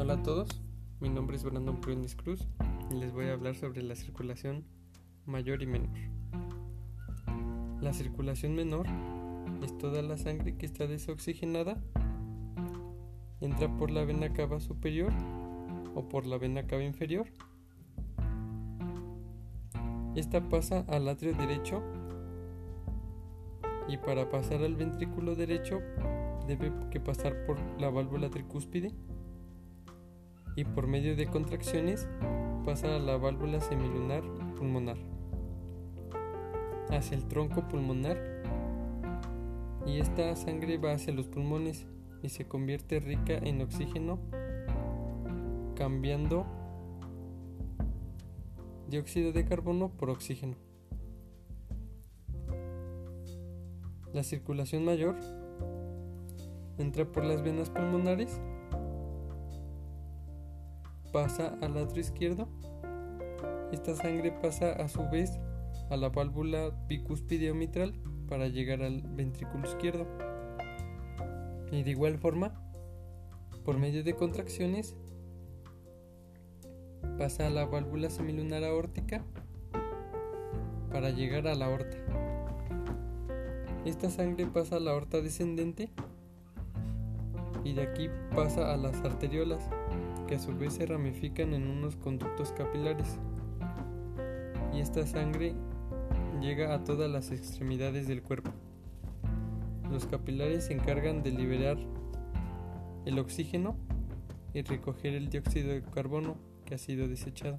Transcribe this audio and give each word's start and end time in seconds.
Hola 0.00 0.12
a 0.12 0.22
todos, 0.22 0.48
mi 1.00 1.08
nombre 1.08 1.36
es 1.36 1.42
Brandon 1.42 1.80
Prunis 1.80 2.14
Cruz 2.14 2.46
y 2.88 2.94
les 2.94 3.12
voy 3.12 3.26
a 3.26 3.32
hablar 3.32 3.56
sobre 3.56 3.82
la 3.82 3.96
circulación 3.96 4.64
mayor 5.26 5.60
y 5.60 5.66
menor. 5.66 5.90
La 7.80 7.92
circulación 7.92 8.54
menor 8.54 8.86
es 9.60 9.76
toda 9.76 10.00
la 10.02 10.16
sangre 10.16 10.56
que 10.56 10.66
está 10.66 10.86
desoxigenada, 10.86 11.82
entra 13.40 13.76
por 13.76 13.90
la 13.90 14.04
vena 14.04 14.32
cava 14.32 14.60
superior 14.60 15.12
o 15.96 16.08
por 16.08 16.26
la 16.26 16.38
vena 16.38 16.68
cava 16.68 16.84
inferior. 16.84 17.26
Esta 20.14 20.48
pasa 20.48 20.84
al 20.88 21.08
atrio 21.08 21.34
derecho 21.34 21.82
y 23.88 23.96
para 23.96 24.30
pasar 24.30 24.62
al 24.62 24.76
ventrículo 24.76 25.34
derecho 25.34 25.80
debe 26.46 26.72
que 26.92 27.00
pasar 27.00 27.44
por 27.46 27.58
la 27.80 27.90
válvula 27.90 28.30
tricúspide 28.30 28.94
y 30.58 30.64
por 30.64 30.88
medio 30.88 31.14
de 31.14 31.28
contracciones 31.28 32.08
pasa 32.64 32.96
a 32.96 32.98
la 32.98 33.16
válvula 33.16 33.60
semilunar 33.60 34.24
pulmonar 34.56 34.96
hacia 36.90 37.16
el 37.16 37.28
tronco 37.28 37.68
pulmonar 37.68 38.18
y 39.86 40.00
esta 40.00 40.34
sangre 40.34 40.76
va 40.76 40.94
hacia 40.94 41.12
los 41.12 41.28
pulmones 41.28 41.86
y 42.24 42.30
se 42.30 42.48
convierte 42.48 42.98
rica 42.98 43.34
en 43.34 43.60
oxígeno 43.60 44.18
cambiando 45.76 46.44
dióxido 48.88 49.30
de 49.30 49.44
carbono 49.44 49.90
por 49.90 50.10
oxígeno. 50.10 50.56
La 54.12 54.24
circulación 54.24 54.84
mayor 54.84 55.14
entra 56.78 57.04
por 57.04 57.24
las 57.24 57.44
venas 57.44 57.70
pulmonares 57.70 58.40
pasa 61.12 61.58
al 61.60 61.76
atrio 61.76 62.00
izquierdo. 62.00 62.48
Esta 63.72 63.94
sangre 63.94 64.32
pasa 64.32 64.72
a 64.72 64.88
su 64.88 65.08
vez 65.10 65.38
a 65.90 65.96
la 65.96 66.08
válvula 66.08 66.70
bicúspide 66.88 67.52
mitral 67.52 67.94
para 68.28 68.48
llegar 68.48 68.82
al 68.82 69.02
ventrículo 69.02 69.68
izquierdo. 69.68 70.06
Y 71.70 71.82
de 71.82 71.90
igual 71.90 72.18
forma, 72.18 72.52
por 73.64 73.78
medio 73.78 74.02
de 74.02 74.14
contracciones, 74.14 74.96
pasa 77.18 77.46
a 77.46 77.50
la 77.50 77.66
válvula 77.66 78.10
semilunar 78.10 78.64
aórtica 78.64 79.24
para 80.90 81.10
llegar 81.10 81.46
a 81.46 81.54
la 81.54 81.66
aorta. 81.66 81.96
Esta 83.84 84.10
sangre 84.10 84.46
pasa 84.46 84.76
a 84.76 84.80
la 84.80 84.92
aorta 84.92 85.20
descendente 85.20 85.90
y 87.64 87.74
de 87.74 87.82
aquí 87.82 88.08
pasa 88.34 88.72
a 88.72 88.76
las 88.76 88.96
arteriolas 89.04 89.62
que 90.28 90.34
a 90.34 90.38
su 90.38 90.54
vez 90.54 90.74
se 90.74 90.84
ramifican 90.84 91.54
en 91.54 91.66
unos 91.66 91.96
conductos 91.96 92.52
capilares. 92.52 93.18
Y 94.74 94.80
esta 94.80 95.06
sangre 95.06 95.54
llega 96.40 96.74
a 96.74 96.84
todas 96.84 97.10
las 97.10 97.32
extremidades 97.32 98.06
del 98.06 98.22
cuerpo. 98.22 98.50
Los 99.90 100.06
capilares 100.06 100.66
se 100.66 100.74
encargan 100.74 101.22
de 101.22 101.30
liberar 101.30 101.78
el 103.06 103.18
oxígeno 103.18 103.76
y 104.52 104.60
recoger 104.60 105.14
el 105.14 105.30
dióxido 105.30 105.72
de 105.72 105.82
carbono 105.82 106.36
que 106.66 106.74
ha 106.74 106.78
sido 106.78 107.08
desechado. 107.08 107.58